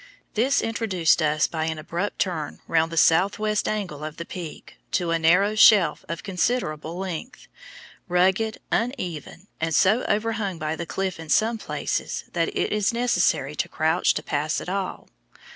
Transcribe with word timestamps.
This 0.33 0.63
introduced 0.63 1.21
us 1.21 1.47
by 1.47 1.65
an 1.65 1.77
abrupt 1.77 2.17
turn 2.17 2.59
round 2.67 2.91
the 2.91 2.97
south 2.97 3.37
west 3.37 3.67
angle 3.67 4.03
of 4.03 4.17
the 4.17 4.25
Peak 4.25 4.77
to 4.93 5.11
a 5.11 5.19
narrow 5.19 5.53
shelf 5.53 6.03
of 6.09 6.23
considerable 6.23 6.97
length, 6.97 7.47
rugged, 8.07 8.57
uneven, 8.71 9.45
and 9.59 9.75
so 9.75 10.03
overhung 10.07 10.57
by 10.57 10.75
the 10.75 10.87
cliff 10.87 11.19
in 11.19 11.29
some 11.29 11.59
places 11.59 12.23
that 12.33 12.47
it 12.57 12.71
is 12.73 12.91
necessary 12.91 13.53
to 13.53 13.69
crouch 13.69 14.15
to 14.15 14.23
pass 14.23 14.59
at 14.59 14.69
all. 14.69 15.07